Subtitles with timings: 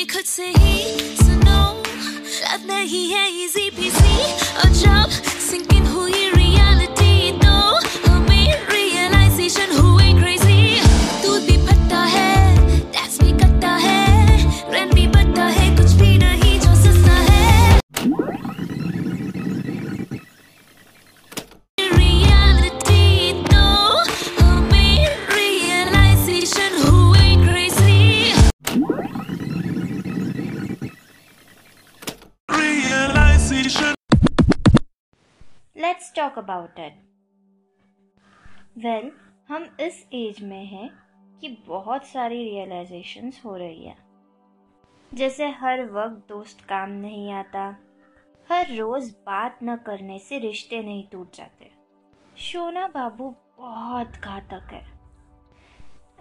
[0.00, 0.82] भी खुद से ही
[1.16, 4.16] सुनो लव नहीं है इजी पीसी
[4.58, 5.29] और जब
[33.71, 33.95] realization.
[35.77, 36.93] Let's talk about it
[38.77, 39.11] well
[39.49, 40.89] हम इस एज में हैं
[41.41, 43.95] कि बहुत सारी रियलाइजेशंस हो रही है।
[45.13, 47.75] जैसे हर वक्त दोस्त काम नहीं आता,
[48.49, 51.71] हर रोज बात न करने से रिश्ते नहीं टूट जाते।
[52.37, 54.85] शोना बाबू बहुत घातक है।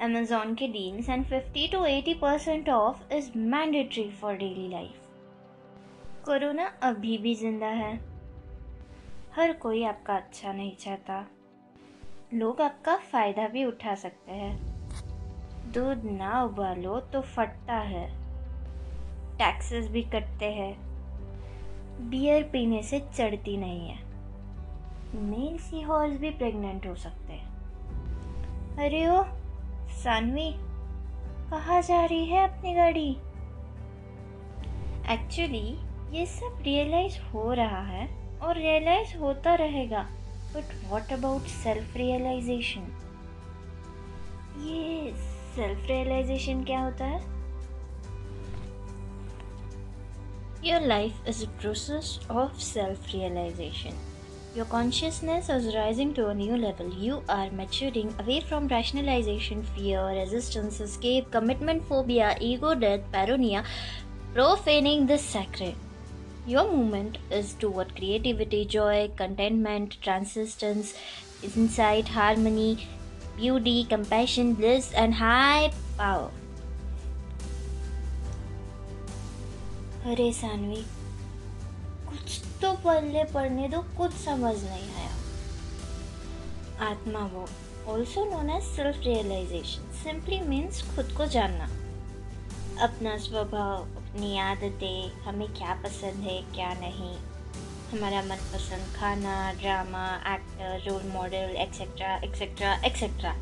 [0.00, 4.99] अमेजोन के deals and 50 to 80 percent off is mandatory for daily life
[6.24, 7.96] corona अभी भी ज़िंदा है।
[9.36, 11.26] हर कोई आपका अच्छा नहीं चाहता।
[12.34, 14.58] लोग आपका फ़ायदा भी उठा सकते हैं।
[15.72, 18.06] दूध ना उबालो तो फटता है।
[19.38, 20.76] टैक्सेस भी कटते हैं।
[22.10, 23.98] बियर पीने से चढ़ती नहीं है।
[25.14, 27.48] मेल सी हॉर्स भी प्रेग्नेंट हो सकते हैं।
[28.76, 29.22] अरे ओ,
[29.88, 30.54] सानवी,
[31.50, 33.10] कहाँ जा रही है अपनी गाड़ी?
[35.12, 38.06] एक्चुअली ये सब रियलाइज़ हो रहा है
[38.42, 40.02] और रियलाइज़ होता रहेगा।
[40.54, 42.86] But what about self realization
[44.60, 45.12] ये
[45.56, 47.20] सेल्फ रियलाइजेशन क्या होता है?
[50.64, 54.00] Your life is a process of self realization
[54.56, 60.80] your consciousness is rising to a level you are maturing away from rationalization fear resistance
[60.80, 63.62] escape commitment phobia ego death paranoia
[64.34, 65.88] profaning this sacred
[66.50, 70.94] Your movement is toward creativity, joy, contentment, transcendence,
[71.44, 72.88] insight, harmony,
[73.36, 76.30] beauty, compassion, bliss, and high power.
[80.06, 80.82] अरे सानवी
[82.08, 85.14] कुछ तो पढ़ने पढ़ने दो कुछ समझ नहीं आया
[86.88, 87.46] आत्मा वो
[87.92, 91.68] also known as self realization simply means खुद को जानना
[92.82, 97.14] अपना स्वभाव, अपनी आदतें, हमें क्या पसंद है, क्या नहीं।
[97.90, 100.04] हमारा मनपसंद खाना drama
[100.34, 103.34] actor role model etcetera etcetera etcetera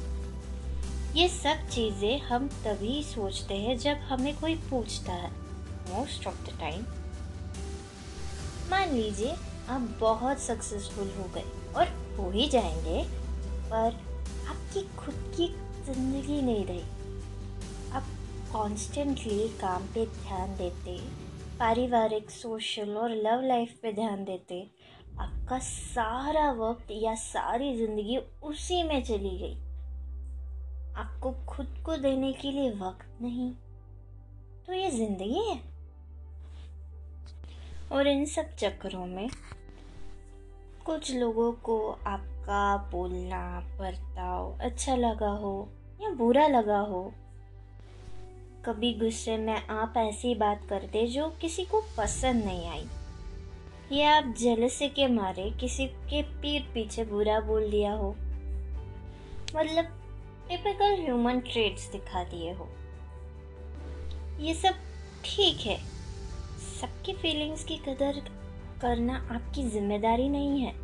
[1.16, 5.30] ये सब चीज़ें हम तभी सोचते हैं जब हमें कोई पूछता है
[5.90, 6.82] मोस्ट ऑफ़ द टाइम
[8.70, 9.34] मान लीजिए,
[9.68, 11.44] आप बहुत सक्सेसफुल हो गए
[11.76, 11.86] और
[12.18, 13.02] हो ही जाएँगे,
[13.70, 14.00] पर
[14.48, 15.46] आपकी खुद की
[15.86, 16.84] ज़िंदगी नहीं रही।
[18.52, 20.96] कॉन्स्टेंटली काम पे ध्यान देते,
[21.58, 24.60] पारिवारिक सोशल और लव लाइफ पे ध्यान देते।
[25.20, 29.56] आपका सारा वक्त या सारी ज़िंदगी उसी में चली गई।
[30.96, 33.50] आपको खुद को देने के लिए वक्त नहीं
[34.66, 35.60] तो ये ज़िंदगी है।
[37.92, 39.28] और इन सब चक्करों में
[40.86, 45.68] कुछ लोगों को आपका बोलना, बर्ताव अच्छा लगा हो
[46.02, 47.12] या बुरा लगा हो
[48.68, 52.86] कभी गुस्से में आप ऐसी बात करते जो किसी को पसंद नहीं आई।
[53.92, 58.10] या आप जलसे के मारे किसी के पीठ पीछे बुरा बोल दिया हो।
[59.56, 59.84] मतलब
[60.48, 62.68] टिपिकल ह्यूमन ट्रेड्स दिखा दिए हो।
[64.40, 64.74] ये सब
[65.24, 65.78] ठीक है।
[66.70, 68.20] सबकी फीलिंग्स की कदर
[68.82, 70.74] करना आपकी ज़िम्मेदारी नहीं है।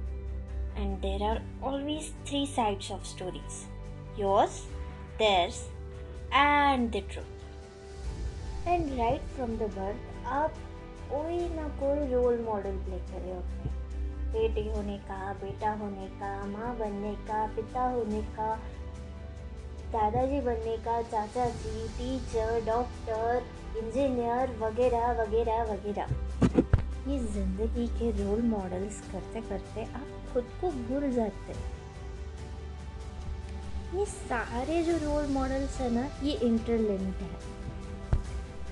[0.76, 4.60] And there are always three sides of stories yours
[5.18, 5.62] theirs
[6.34, 7.43] and the truth
[8.66, 10.54] and right from the birth आप
[11.10, 13.72] कोई ना कोई रोल मॉडल प्ले कर रहे हैं।
[14.32, 18.54] बेटी होने का, बेटा होने का, माँ बनने का, पिता होने का,
[19.92, 23.42] दादाजी बनने का, चाचा जी टीचर डॉक्टर
[23.78, 26.06] इंजीनियर वगैरह वगैरह वगैरह।
[27.08, 31.72] ये ज़िंदगी के रोल मॉडल्स करते करते आप खुद को भूल जाते हैं।
[33.98, 37.63] ये सारे जो रोल मॉडल्स हैं ना, ये इंटरलिंक्ड है।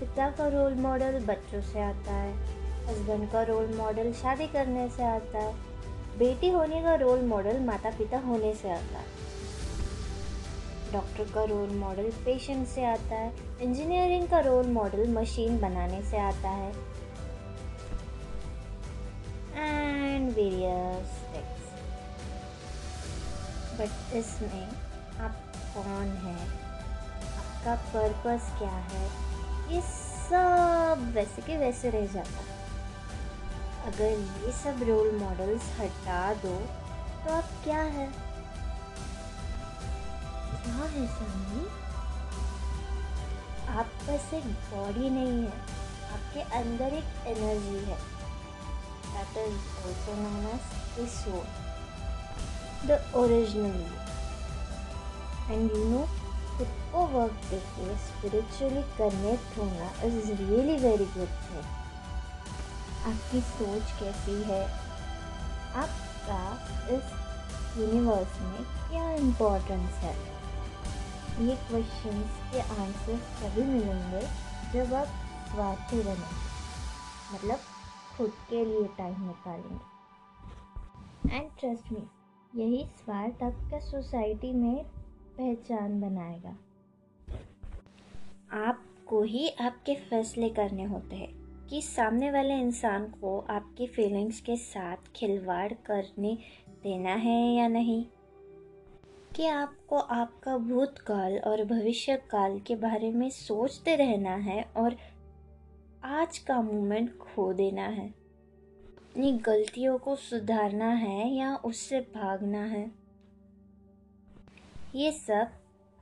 [0.02, 2.30] पिता का रोल मॉडल बच्चों से आता है
[2.86, 5.52] हस्बैंड का रोल मॉडल शादी करने से आता है,
[6.18, 9.04] बेटी होने का रोल मॉडल माता पिता होने से आता है।
[10.92, 13.32] डॉक्टर का रोल मॉडल पेशेंट से आता है
[13.62, 16.72] इंजीनियरिंग का रोल मॉडल मशीन बनाने से आता है
[19.56, 21.72] एंड वेरियस थिंग्स
[23.80, 24.64] बट इसमें
[25.20, 25.42] आप
[25.74, 26.36] कौन है?
[27.38, 29.30] आपका पर्पस क्या है?
[29.70, 32.40] ये सब वैसे के वैसे रह जाता
[33.88, 34.10] अगर
[34.46, 36.56] ये सब रोल मॉडल्स हटा दो
[37.24, 38.06] तो आप क्या है?
[40.62, 41.64] क्या है सामने?
[43.78, 45.52] आप बस एक बॉडी नहीं है,
[46.14, 47.98] आपके अंदर एक एनर्जी है।
[49.12, 51.46] That is also known as soul
[52.88, 53.80] the original
[55.52, 56.06] and you know
[56.56, 61.64] खुद को वर्क देके स्पिरिचुअली कनेक्ट होना is really very good thing
[63.12, 64.64] आपकी सोच कैसी है?
[65.74, 66.42] आपका
[66.96, 67.04] इस
[67.78, 70.32] यूनिवर्स में क्या इम्पोर्टेंस है?
[71.40, 74.20] ये क्वेश्चंस के आंसर तभी मिलेंगे
[74.72, 75.06] जब आप
[75.52, 76.30] स्वार्थी बने
[77.34, 77.58] मतलब
[78.16, 82.02] खुद के लिए टाइम निकालेंगे। एंड ट्रस्ट मी
[82.54, 84.84] यही स्वार्थ आपका सोसाइटी में
[85.38, 86.56] पहचान बनाएगा।
[88.52, 94.56] आपको ही आपके फैसले करने होते हैं कि सामने वाले इंसान को आपकी फीलिंग्स के
[94.56, 96.38] साथ खिलवाड़ करने
[96.82, 98.06] देना है या नहीं।
[99.36, 104.96] कि आपको आपका भूतकाल और भविष्य काल के बारे में सोचते रहना है और
[106.04, 113.01] आज का मोमेंट खो देना है। अपनी गलतियों को सुधारना है या उससे भागना है।
[114.94, 115.48] ये सब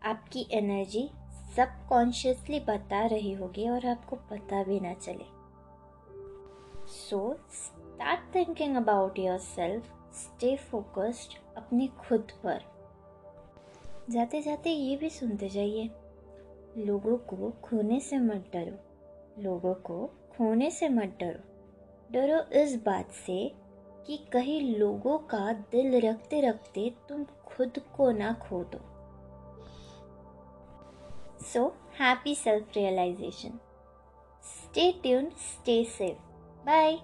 [0.02, 1.10] आपकी एनर्जी
[1.56, 5.24] सबकॉन्शियसली बता रही होगी और आपको पता भी ना चले।
[6.86, 9.84] So start thinking about your self
[10.14, 12.62] stay focused अपने खुद पर।
[14.10, 15.90] जाते जाते ये भी सुनते जाइए।
[16.76, 18.78] लोगों को खोने से मत डरो।
[19.42, 21.50] लोगों को खोने से मत डरो।
[22.12, 23.54] डरो इस बात से
[24.06, 27.24] कि कहीं लोगों का दिल रखते रखते तुम
[27.60, 28.78] खुद को ना खो दो।
[31.44, 31.64] So
[31.98, 33.58] happy self realization
[34.44, 36.18] stay tune stay safe
[36.66, 36.98] bye